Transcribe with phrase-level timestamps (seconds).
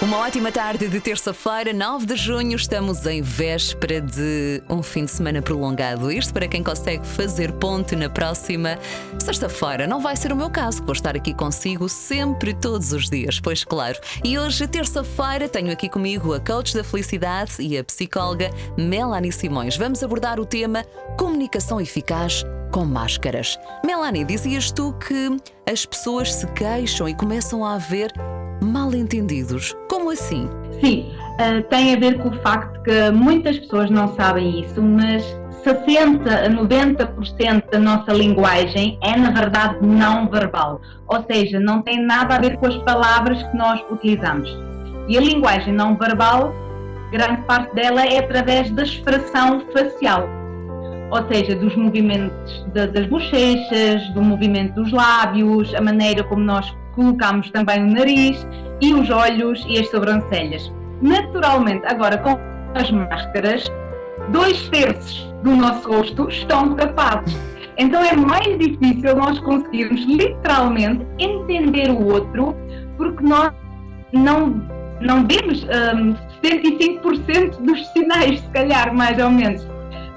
[0.00, 2.54] Uma ótima tarde de terça-feira, 9 de junho.
[2.54, 6.12] Estamos em véspera de um fim de semana prolongado.
[6.12, 8.78] Isto para quem consegue fazer ponte na próxima
[9.18, 9.88] sexta-feira.
[9.88, 13.64] Não vai ser o meu caso, vou estar aqui consigo sempre, todos os dias, pois
[13.64, 13.98] claro.
[14.22, 19.76] E hoje, terça-feira, tenho aqui comigo a coach da felicidade e a psicóloga Melanie Simões.
[19.76, 20.84] Vamos abordar o tema
[21.18, 23.58] comunicação eficaz com máscaras.
[23.84, 25.36] Melanie, dizias tu que
[25.68, 28.12] as pessoas se queixam e começam a haver
[28.60, 29.76] mal entendidos.
[29.88, 30.48] Como assim?
[30.80, 35.24] Sim, uh, tem a ver com o facto que muitas pessoas não sabem isso, mas
[35.64, 40.80] 60 a 90% da nossa linguagem é, na verdade, não verbal.
[41.06, 44.48] Ou seja, não tem nada a ver com as palavras que nós utilizamos.
[45.08, 46.54] E a linguagem não verbal,
[47.10, 50.28] grande parte dela é através da expressão facial.
[51.10, 57.48] Ou seja, dos movimentos das bochechas, do movimento dos lábios, a maneira como nós colocamos
[57.52, 58.44] também o nariz
[58.80, 60.72] e os olhos e as sobrancelhas.
[61.00, 62.36] Naturalmente, agora com
[62.74, 63.64] as máscaras,
[64.30, 67.32] dois terços do nosso rosto estão tapados.
[67.76, 72.56] Então é mais difícil nós conseguirmos literalmente entender o outro,
[72.96, 73.52] porque nós
[74.12, 74.60] não,
[75.00, 79.64] não vemos um, 75% dos sinais, se calhar, mais ou menos.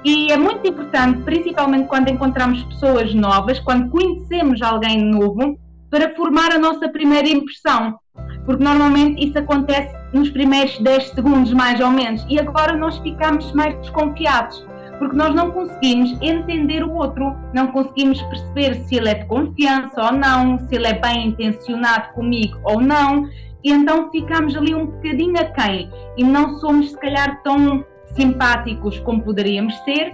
[0.04, 5.56] E é muito importante, principalmente quando encontramos pessoas novas, quando conhecemos alguém novo,
[5.92, 7.98] para formar a nossa primeira impressão.
[8.46, 13.52] Porque normalmente isso acontece nos primeiros 10 segundos, mais ou menos, e agora nós ficamos
[13.52, 14.66] mais desconfiados,
[14.98, 20.02] porque nós não conseguimos entender o outro, não conseguimos perceber se ele é de confiança
[20.02, 23.28] ou não, se ele é bem intencionado comigo ou não,
[23.62, 25.90] e então ficamos ali um bocadinho aquém.
[26.16, 27.84] E não somos, se calhar, tão
[28.16, 30.12] simpáticos como poderíamos ser,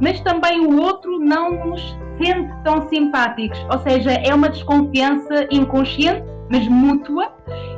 [0.00, 6.22] mas também o outro não nos sente tão simpáticos, ou seja, é uma desconfiança inconsciente,
[6.50, 7.32] mas mútua,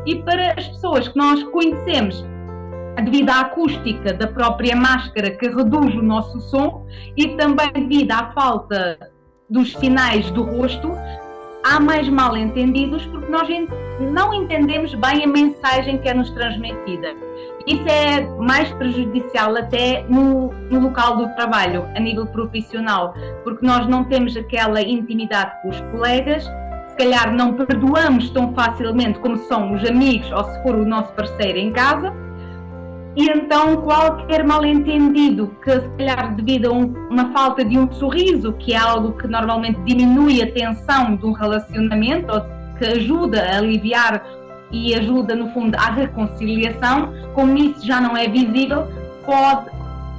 [0.04, 2.24] e para as pessoas que nós conhecemos,
[3.04, 8.32] devido à acústica da própria máscara que reduz o nosso som e também devido à
[8.32, 8.98] falta
[9.48, 10.90] dos sinais do rosto,
[11.64, 13.48] há mais mal entendidos porque nós
[14.12, 17.25] não entendemos bem a mensagem que é nos transmitida.
[17.66, 23.12] Isso é mais prejudicial até no, no, local do trabalho, a nível profissional,
[23.42, 29.18] porque nós não temos aquela intimidade com os colegas, se calhar não perdoamos tão facilmente
[29.18, 32.14] como são os amigos ou se for o nosso parceiro em casa,
[33.16, 38.52] e então qualquer mal-entendido que se calhar devido a um, uma falta de um sorriso,
[38.52, 42.42] que é algo que normalmente diminui a tensão de um relacionamento ou
[42.78, 44.22] que ajuda a aliviar
[44.70, 48.86] e ajuda, no fundo, à reconciliação, como isso já não é visível,
[49.24, 49.70] pode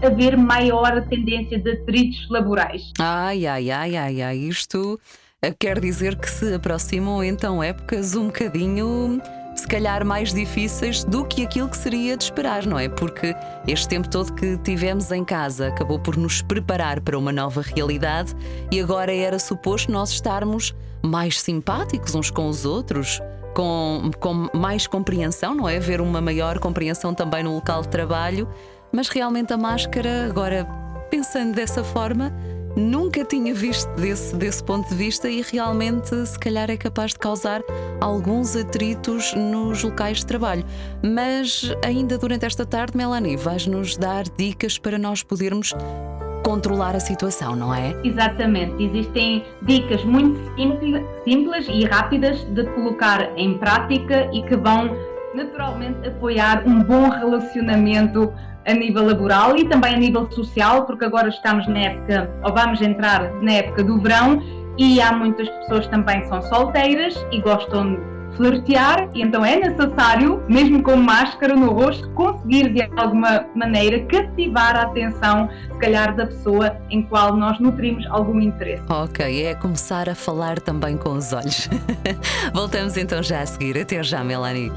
[0.04, 2.92] haver maior tendência de atritos laborais.
[3.00, 5.00] Ai, ai, ai, ai, ai, isto
[5.42, 9.22] eh, quer dizer que se aproximam então épocas um bocadinho
[9.58, 12.88] se calhar mais difíceis do que aquilo que seria de esperar, não é?
[12.88, 13.36] Porque
[13.68, 18.36] este tempo todo que tivemos em casa acabou por nos preparar para uma nova realidade
[18.72, 23.20] e agora era suposto nós estarmos mais simpáticos uns com os outros,
[23.58, 25.80] com, com mais compreensão, não é?
[25.80, 28.48] Ver uma maior compreensão também no local de trabalho,
[28.94, 30.64] mas realmente a máscara, agora
[31.10, 32.32] pensando dessa forma,
[32.76, 37.18] nunca tinha visto desse, desse ponto de vista e realmente, se calhar, é capaz de
[37.18, 37.64] causar
[38.00, 40.64] alguns atritos nos locais de trabalho.
[41.02, 45.74] Mas ainda durante esta tarde, Melanie, vais-nos dar dicas para nós podermos
[46.44, 47.94] controlar a situação, não é?
[48.04, 48.84] Exatamente.
[48.84, 50.40] Existem dicas muito
[51.26, 54.96] simples, e rápidas de colocar em prática e que vão
[55.34, 58.34] naturalmente apoiar um bom relacionamento
[58.66, 62.82] a nível laboral e também a nível social, porque agora estamos na época, ou vamos
[62.82, 64.42] entrar na época do verão,
[64.78, 67.98] e há muitas pessoas também que são solteiras e gostam
[68.38, 74.76] flirtear e então é necessário, mesmo com máscara no rosto, conseguir de alguma maneira cativar
[74.76, 78.84] a atenção, se calhar, da pessoa em qual nós nutrimos algum interesse.
[78.90, 81.70] Ok, é começar a falar também com os olhos.
[82.54, 83.78] Voltamos então já a seguir.
[83.78, 84.72] Até já, Melanie.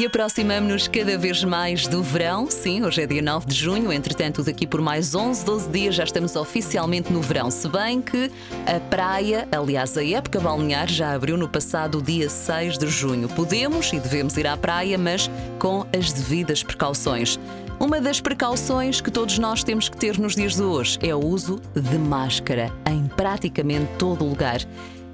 [0.00, 2.50] E aproximamos-nos cada vez mais do verão.
[2.50, 6.04] Sim, hoje é dia 9 de junho, entretanto, daqui por mais 11, 12 dias já
[6.04, 7.50] estamos oficialmente no verão.
[7.50, 8.30] Se bem que
[8.66, 13.28] a praia, aliás, a época balnear, já abriu no passado dia 6 de junho.
[13.28, 17.38] Podemos e devemos ir à praia, mas com as devidas precauções.
[17.78, 21.18] Uma das precauções que todos nós temos que ter nos dias de hoje é o
[21.18, 24.60] uso de máscara em praticamente todo o lugar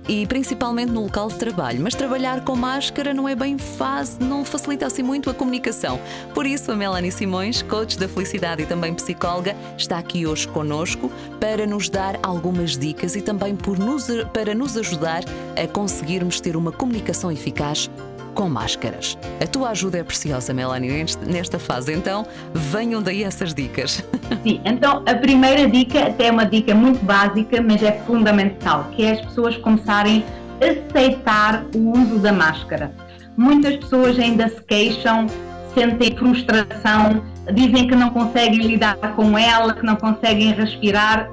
[0.09, 1.81] e principalmente no local de trabalho.
[1.81, 6.01] Mas trabalhar com máscara não é bem fácil, não facilita assim muito a comunicação.
[6.35, 11.11] Por isso, a Melanie Simões, coach da felicidade e também psicóloga, está aqui hoje conosco
[11.41, 15.25] para nos dar algumas dicas e também por nos, para nos ajudar
[15.57, 17.91] a conseguirmos ter uma comunicação eficaz
[18.37, 19.19] com máscaras.
[19.43, 21.93] A tua ajuda é preciosa, Melanie, nesta fase.
[21.93, 24.05] Então, venham daí essas dicas.
[24.45, 29.05] Sim, então a primeira dica, até é uma dica muito básica, mas é fundamental, que
[29.05, 30.23] é as pessoas começarem
[30.61, 32.93] a aceitar o uso da máscara.
[33.37, 35.27] Muitas pessoas ainda se queixam,
[35.75, 37.23] sentem frustração,
[37.53, 41.31] dizem que não conseguem lidar com ela, que não conseguem respirar.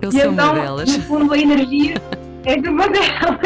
[0.00, 0.96] Eu e sou então, uma delas.
[0.96, 1.96] No fundo, a energia
[2.46, 3.40] é de uma delas.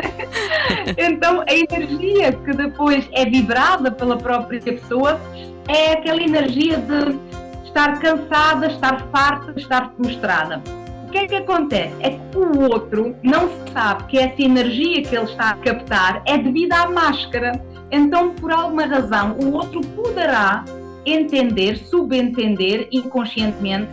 [0.97, 5.21] então, a energia que depois é vibrada pela própria pessoa
[5.67, 7.19] é aquela energia de
[7.65, 10.63] estar cansada, estar farta, estar frustrada.
[11.07, 11.95] O que é que acontece?
[12.01, 16.39] É que o outro não sabe que essa energia que ele está a captar é
[16.39, 17.61] devido à máscara.
[17.91, 20.65] Então, por alguma razão, o outro poderá
[21.05, 23.89] entender, subentender inconscientemente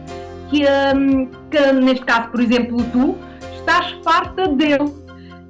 [0.50, 3.18] que, um, que, neste caso, por exemplo, tu
[3.68, 4.94] estás farta dele.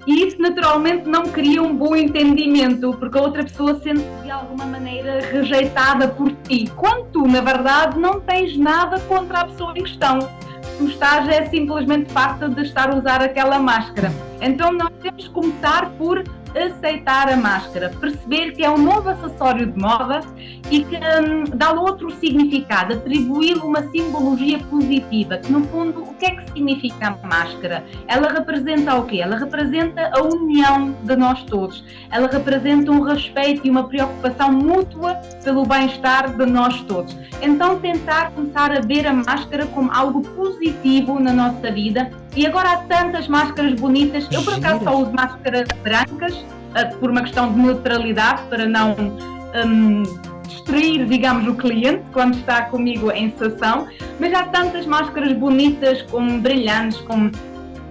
[0.08, 4.66] E isso naturalmente não cria um bom entendimento, porque a outra pessoa sente-se de alguma
[4.66, 9.84] maneira rejeitada por ti, quando tu, na verdade, não tens nada contra a pessoa em
[9.84, 10.20] questão.
[10.78, 14.12] Tu estás é simplesmente farta de estar a usar aquela máscara.
[14.40, 16.24] Então nós temos que começar por
[16.56, 20.22] aceitar a máscara, perceber que é um novo acessório de moda
[20.70, 26.26] e que hum, dá-lhe outro significado, atribuí-lhe uma simbologia positiva, que no fundo, o que
[26.26, 27.84] é que significa a máscara?
[28.08, 29.22] Ela representa o quê?
[29.22, 35.16] Ela representa a união de nós todos, ela representa um respeito e uma preocupação mútua
[35.44, 37.18] pelo bem-estar de nós todos.
[37.42, 42.74] Então tentar começar a ver a máscara como algo positivo na nossa vida e agora
[42.74, 44.28] há tantas máscaras bonitas.
[44.32, 48.96] Eu, por acaso, só uso máscaras brancas uh, por uma questão de neutralidade, para não
[49.66, 50.04] um,
[50.48, 53.88] distrair, digamos, o cliente quando está comigo em sessão.
[54.20, 57.32] Mas há tantas máscaras bonitas, com brilhantes, com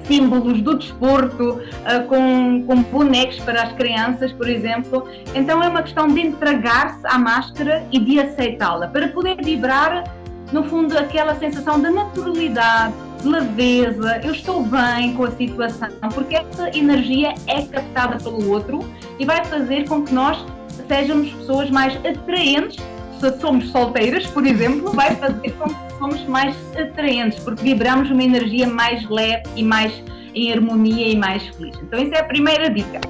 [0.04, 5.08] símbolos do desporto, uh, com, com bonecos para as crianças, por exemplo.
[5.34, 10.04] Então é uma questão de entregar-se à máscara e de aceitá-la, para poder vibrar,
[10.52, 16.76] no fundo, aquela sensação de naturalidade, leveza, eu estou bem com a situação, porque essa
[16.76, 18.80] energia é captada pelo outro
[19.18, 20.44] e vai fazer com que nós
[20.88, 22.82] sejamos pessoas mais atraentes.
[23.20, 28.22] Se somos solteiras, por exemplo, vai fazer com que somos mais atraentes, porque vibramos uma
[28.22, 29.92] energia mais leve e mais
[30.34, 31.76] em harmonia e mais feliz.
[31.82, 33.00] Então, essa é a primeira dica.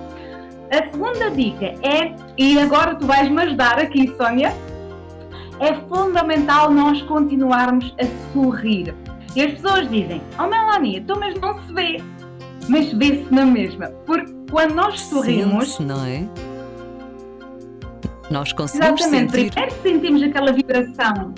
[0.70, 4.54] A segunda dica é, e agora tu vais me ajudar aqui, Sónia,
[5.58, 8.94] é fundamental nós continuarmos a sorrir.
[9.36, 12.02] E as pessoas dizem, oh Melanie, tu mas não se vê.
[12.70, 13.88] Mas vê-se na mesma.
[14.06, 15.78] Porque quando nós sorrimos.
[15.78, 16.26] não é?
[18.30, 19.32] Nós conseguimos Exatamente.
[19.32, 19.52] sentir.
[19.52, 21.34] Primeiro sentimos aquela vibração.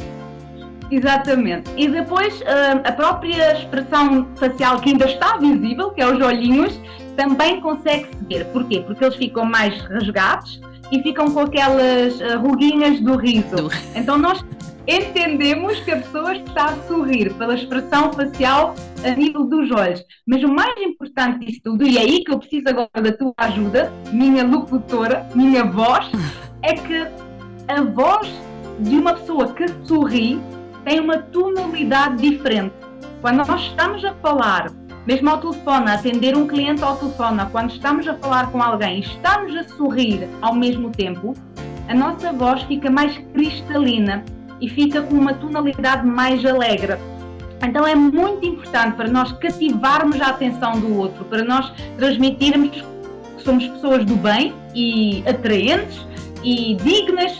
[0.92, 1.70] Exatamente.
[1.76, 6.80] E depois ah, a própria expressão facial que ainda está visível, que é os olhinhos,
[7.16, 8.44] também consegue-se ver.
[8.52, 8.80] Porquê?
[8.86, 10.60] Porque eles ficam mais rasgados
[10.92, 13.56] e ficam com aquelas ah, ruguinhas do riso.
[13.56, 13.70] Do...
[13.96, 14.42] Então nós
[14.88, 18.74] entendemos que a pessoa está a sorrir pela expressão facial
[19.04, 20.02] a nível dos olhos.
[20.26, 23.34] Mas o mais importante disso tudo, e é aí que eu preciso agora da tua
[23.36, 26.10] ajuda, minha locutora, minha voz,
[26.62, 27.06] é que
[27.68, 28.32] a voz
[28.80, 30.40] de uma pessoa que sorri
[30.84, 32.74] tem uma tonalidade diferente.
[33.20, 34.72] Quando nós estamos a falar,
[35.06, 39.00] mesmo ao telefone, a atender um cliente ao telefone, quando estamos a falar com alguém,
[39.00, 41.34] estamos a sorrir ao mesmo tempo,
[41.88, 44.24] a nossa voz fica mais cristalina
[44.60, 46.96] e fica com uma tonalidade mais alegre.
[47.62, 52.84] Então é muito importante para nós cativarmos a atenção do outro, para nós transmitirmos que
[53.42, 56.06] somos pessoas do bem e atraentes
[56.44, 57.38] e dignas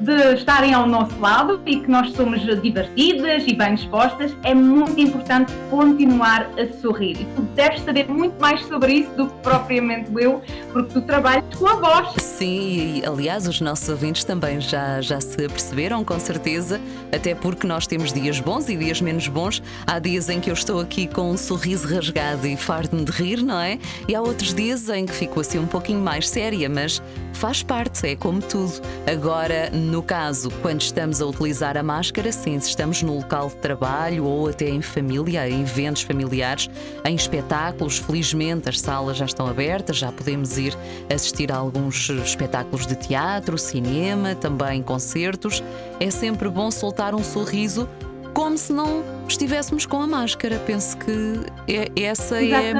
[0.00, 4.98] de estarem ao nosso lado e que nós somos divertidas e bem dispostas, é muito
[4.98, 7.20] importante continuar a sorrir.
[7.20, 10.42] E tu deves saber muito mais sobre isso do que propriamente eu,
[10.72, 12.14] porque tu trabalhas com a voz.
[12.18, 16.80] Sim, aliás, os nossos ouvintes também já, já se perceberam, com certeza,
[17.12, 19.62] até porque nós temos dias bons e dias menos bons.
[19.86, 23.42] Há dias em que eu estou aqui com um sorriso rasgado e farto-me de rir,
[23.42, 23.78] não é?
[24.08, 27.02] E há outros dias em que fico assim um pouquinho mais séria, mas
[27.32, 28.80] faz parte, é como tudo.
[29.10, 33.56] Agora, no caso, quando estamos a utilizar a máscara, sim, se estamos no local de
[33.56, 36.70] trabalho ou até em família, em eventos familiares,
[37.04, 40.76] em espetáculos, felizmente as salas já estão abertas, já podemos ir
[41.12, 45.62] assistir a alguns espetáculos de teatro, cinema, também concertos.
[45.98, 47.88] É sempre bom soltar um sorriso
[48.32, 50.60] como se não estivéssemos com a máscara.
[50.60, 52.72] Penso que é, essa é,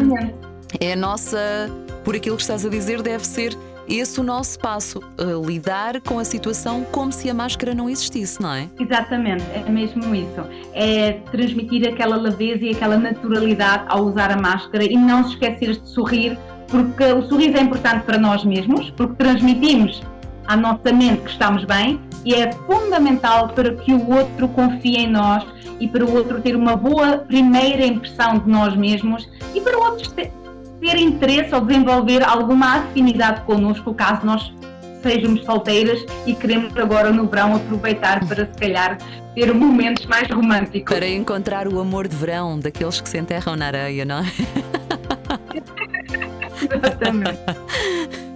[0.79, 1.69] é a nossa,
[2.05, 3.57] por aquilo que estás a dizer, deve ser
[3.91, 5.01] esse o nosso passo,
[5.45, 8.69] lidar com a situação como se a máscara não existisse, não é?
[8.79, 10.43] Exatamente, é mesmo isso.
[10.73, 15.77] É transmitir aquela leveza e aquela naturalidade ao usar a máscara e não se esquecer
[15.81, 20.03] de sorrir, porque o sorriso é importante para nós mesmos, porque transmitimos
[20.47, 25.11] à nossa mente que estamos bem e é fundamental para que o outro confie em
[25.11, 25.45] nós
[25.81, 29.83] e para o outro ter uma boa primeira impressão de nós mesmos e para o
[29.83, 30.05] outro
[30.81, 34.53] ter, ter interesse ou desenvolver alguma afinidade connosco, caso nós
[35.03, 38.99] sejamos solteiras e queremos agora no verão aproveitar para se calhar
[39.35, 40.95] ter momentos mais românticos.
[40.95, 44.27] Para encontrar o amor de verão daqueles que se enterram na areia, não é?
[46.75, 47.41] Exatamente.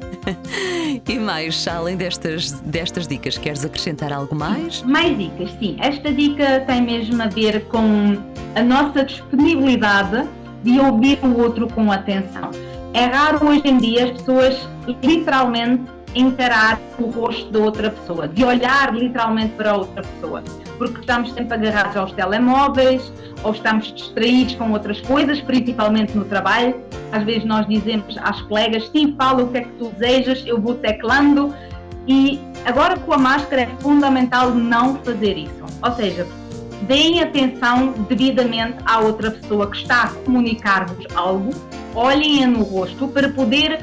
[1.07, 4.83] E mais, além destas, destas dicas, queres acrescentar algo mais?
[4.83, 5.77] Mais dicas, sim.
[5.79, 8.17] Esta dica tem mesmo a ver com
[8.55, 10.27] a nossa disponibilidade
[10.65, 12.51] de ouvir o outro com atenção.
[12.95, 14.69] É raro hoje em dia as pessoas
[15.03, 15.83] literalmente
[16.15, 20.43] encarar o rosto da outra pessoa, de olhar literalmente para a outra pessoa,
[20.79, 26.77] porque estamos sempre agarrados aos telemóveis ou estamos distraídos com outras coisas, principalmente no trabalho.
[27.13, 30.61] Às vezes nós dizemos às colegas: sim, fala o que é que tu desejas, eu
[30.61, 31.55] vou teclando.
[32.07, 35.65] E agora com a máscara é fundamental não fazer isso.
[35.83, 36.27] Ou seja,
[36.83, 41.51] deem atenção devidamente à outra pessoa que está a comunicar-vos algo,
[41.95, 43.83] olhem-a no rosto para poder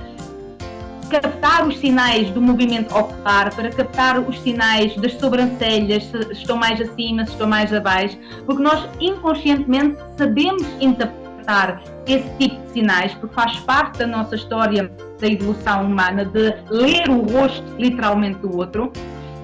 [1.09, 6.79] captar os sinais do movimento ocular, para captar os sinais das sobrancelhas, se estão mais
[6.79, 13.35] acima, se estão mais abaixo, porque nós inconscientemente sabemos interpretar esse tipo de sinais, porque
[13.35, 18.91] faz parte da nossa história da evolução humana de ler o rosto literalmente do outro.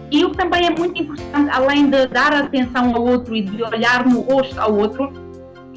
[0.10, 3.62] E o que também é muito importante, além de dar atenção ao outro e de
[3.62, 5.12] olhar no rosto ao outro,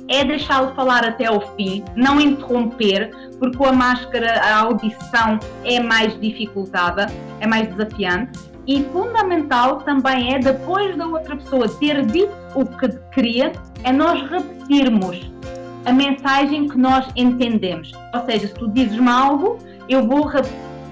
[0.09, 5.81] é deixá-lo falar até ao fim, não interromper, porque com a máscara a audição é
[5.81, 7.07] mais dificultada,
[7.41, 8.39] é mais desafiante.
[8.67, 13.53] E fundamental também é, depois da outra pessoa ter dito o que queria,
[13.85, 15.31] é nós repetirmos
[15.85, 17.93] a mensagem que nós entendemos.
[18.15, 19.59] Ou seja, se tu dizes-me algo,
[19.89, 20.29] eu vou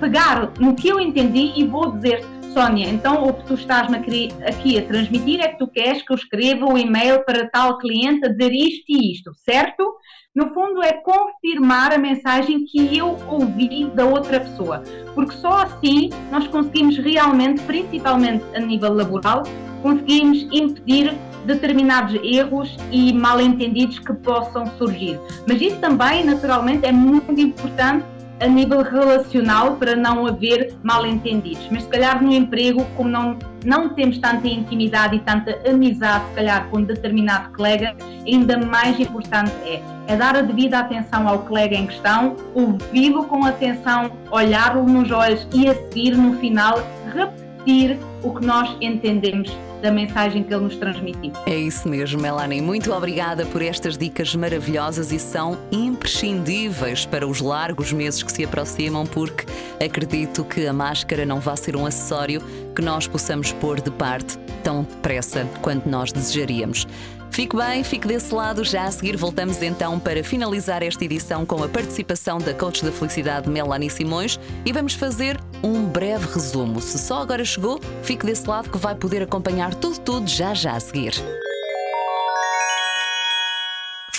[0.00, 2.24] pegar no que eu entendi e vou dizer
[2.58, 6.16] Sónia, então o que tu estás-me aqui a transmitir é que tu queres que eu
[6.16, 9.94] escreva o e-mail para tal cliente a dizer isto e isto, certo?
[10.34, 14.82] no fundo é confirmar a mensagem que eu ouvi da outra pessoa,
[15.14, 19.44] porque só assim nós conseguimos realmente, principalmente a nível laboral,
[19.80, 25.18] conseguimos impedir determinados erros e mal-entendidos que possam surgir.
[25.46, 28.04] Mas isso também, naturalmente, é muito importante
[28.40, 31.68] a nível relacional para não haver mal-entendidos.
[31.70, 36.34] Mas se calhar no emprego, como não, não temos tanta intimidade e tanta amizade, se
[36.34, 41.40] calhar com um determinado colega, ainda mais importante é, é dar a devida atenção ao
[41.40, 46.78] colega em questão, ouvi-lo com atenção, olhar-lo nos olhos e a seguir no final
[47.12, 51.32] repetir o que nós entendemos da mensagem que ele nos transmitiu.
[51.46, 52.60] É isso mesmo, Melanie.
[52.60, 58.44] Muito obrigada por estas dicas maravilhosas e são imprescindíveis para os largos meses que se
[58.44, 59.46] aproximam, porque
[59.84, 62.42] acredito que a máscara não vai ser um acessório
[62.74, 66.86] que nós possamos pôr de parte tão depressa quanto nós desejaríamos.
[67.30, 68.64] Fique bem, fique desse lado.
[68.64, 72.90] Já a seguir voltamos então para finalizar esta edição com a participação da coach da
[72.90, 76.80] felicidade Melanie Simões e vamos fazer um breve resumo.
[76.80, 80.76] Se só agora chegou, fique desse lado que vai poder acompanhar tudo, tudo já já
[80.76, 81.14] a seguir.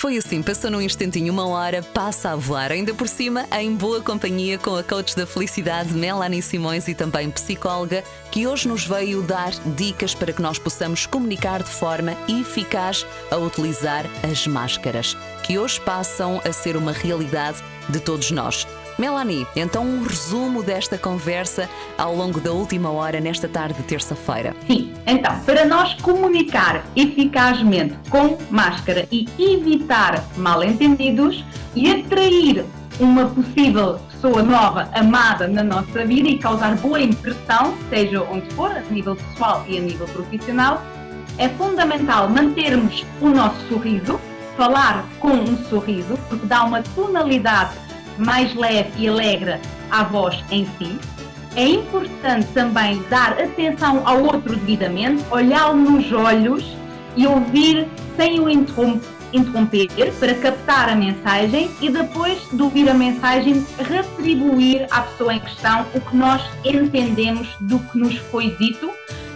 [0.00, 4.00] Foi assim, passou num instantinho uma hora, passa a voar, ainda por cima, em boa
[4.00, 9.20] companhia com a coach da felicidade Melanie Simões e também psicóloga, que hoje nos veio
[9.20, 15.58] dar dicas para que nós possamos comunicar de forma eficaz a utilizar as máscaras, que
[15.58, 18.66] hoje passam a ser uma realidade de todos nós.
[19.00, 24.54] Melanie, então um resumo desta conversa ao longo da última hora nesta tarde de terça-feira.
[24.66, 31.42] Sim, então, para nós comunicar eficazmente com máscara e evitar mal-entendidos
[31.74, 32.66] e atrair
[33.00, 38.70] uma possível pessoa nova, amada na nossa vida e causar boa impressão, seja onde for,
[38.70, 40.82] a nível pessoal e a nível profissional,
[41.38, 44.20] é fundamental mantermos o nosso sorriso,
[44.58, 47.70] falar com um sorriso, porque dá uma tonalidade
[48.20, 49.58] mais leve e alegre
[49.90, 50.98] à voz em si.
[51.56, 56.64] É importante também dar atenção ao outro devidamente, olhá-lo nos olhos
[57.16, 63.64] e ouvir sem o interromper para captar a mensagem e depois de ouvir a mensagem
[63.78, 68.90] retribuir à pessoa em questão o que nós entendemos do que nos foi dito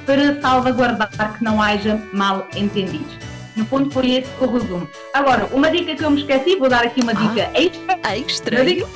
[0.07, 3.34] para salvaguardar que não haja mal entendidos.
[3.57, 4.89] No fundo, foi esse o resumo.
[5.13, 7.99] Agora, uma dica que eu me esqueci, vou dar aqui uma dica ah, extra.
[8.17, 8.63] Extra?
[8.63, 8.87] Uma dica,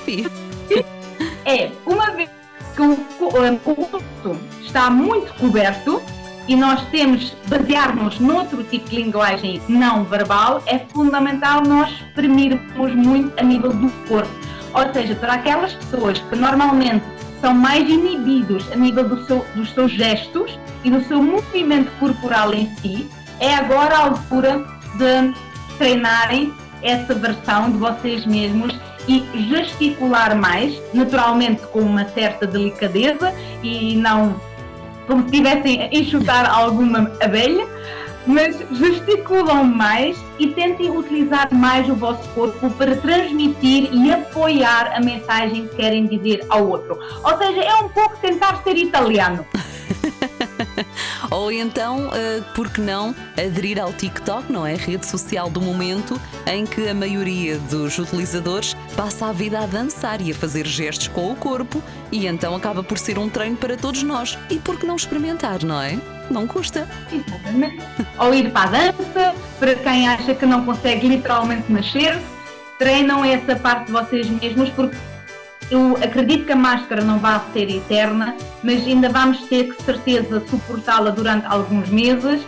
[1.44, 2.28] é, uma vez
[2.74, 6.02] que o, o, rosto está muito coberto
[6.46, 13.38] e nós temos basear-nos noutro tipo de linguagem não verbal, é fundamental nós exprimirmos muito
[13.38, 14.30] a nível do corpo.
[14.74, 17.04] Ou seja, para aquelas pessoas que normalmente
[17.40, 22.52] são mais inibidos a nível do seu, dos seus gestos e do seu movimento corporal
[22.52, 23.08] em si,
[23.40, 24.64] é agora a altura
[24.96, 25.34] de
[25.76, 26.52] treinarem
[26.82, 34.40] essa versão de vocês mesmos e gesticular mais, naturalmente com uma certa delicadeza e não
[35.06, 37.66] como se estivessem a enxutar alguma abelha,
[38.26, 45.00] mas gesticulam mais e tentem utilizar mais o vosso corpo para transmitir e apoiar a
[45.00, 46.98] mensagem que querem dizer ao outro.
[47.24, 49.46] Ou seja, é um pouco tentar ser italiano.
[51.38, 54.74] Ou então, uh, por que não aderir ao TikTok, não é?
[54.74, 60.20] Rede social do momento em que a maioria dos utilizadores passa a vida a dançar
[60.20, 61.80] e a fazer gestos com o corpo
[62.10, 64.36] e então acaba por ser um treino para todos nós.
[64.50, 65.96] E por que não experimentar, não é?
[66.28, 66.88] Não custa.
[67.12, 67.84] Exatamente.
[68.18, 72.18] Ou ir para a dança, para quem acha que não consegue literalmente nascer,
[72.80, 74.96] treinam essa parte de vocês mesmos porque
[75.70, 80.42] eu acredito que a máscara não vai ser eterna, mas ainda vamos ter que certeza
[80.48, 82.40] suportá-la durante alguns meses.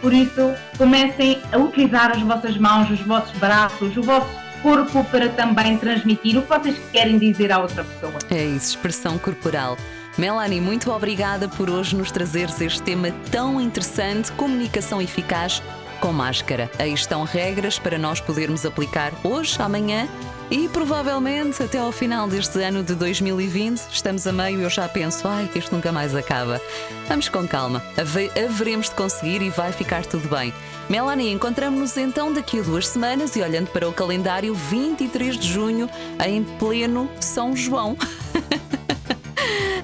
[0.00, 4.28] Por isso, comecem a utilizar as vossas mãos, os vossos braços, o vosso
[4.62, 8.14] corpo para também transmitir o que vocês querem dizer à outra pessoa.
[8.30, 9.76] É isso, expressão corporal.
[10.18, 15.62] Melanie, muito obrigada por hoje nos trazeres este tema tão interessante, comunicação eficaz
[16.00, 16.70] com máscara.
[16.78, 20.08] Aí estão regras para nós podermos aplicar hoje, amanhã
[20.50, 24.88] e provavelmente até ao final deste ano de 2020, estamos a meio e eu já
[24.88, 26.60] penso, ai, que isto nunca mais acaba.
[27.08, 30.52] Vamos com calma, haveremos de conseguir e vai ficar tudo bem.
[30.88, 35.90] Melanie, encontramos-nos então daqui a duas semanas e olhando para o calendário, 23 de junho,
[36.24, 37.96] em pleno São João.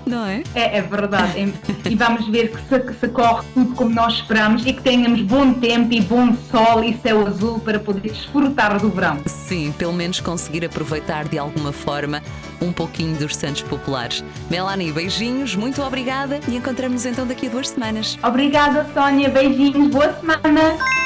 [0.06, 0.42] não é?
[0.54, 1.54] É, é verdade.
[1.84, 5.22] e vamos ver que se, que se, corre tudo como nós esperamos e que tenhamos
[5.22, 9.18] bom tempo e bom sol e céu azul para poder desfrutar do verão.
[9.26, 12.22] Sim, pelo menos conseguir aproveitar de alguma forma
[12.60, 14.24] um pouquinho dos Santos Populares.
[14.50, 18.18] Melanie, beijinhos, muito obrigada e encontramos então daqui a duas semanas.
[18.22, 21.01] Obrigada, Sónia, beijinhos, boa semana.